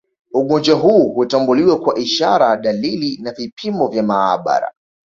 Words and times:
Ugonjwa 0.33 0.75
huu 0.75 1.13
hutambuliwa 1.13 1.79
kwa 1.79 1.99
ishara 1.99 2.57
dalili 2.57 3.17
na 3.23 3.31
vipimo 3.31 3.87
vya 3.87 4.03
maabara 4.03 4.71